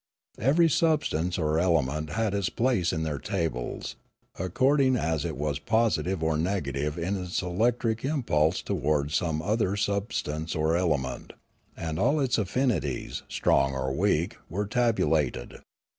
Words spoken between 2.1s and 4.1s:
its place in their tables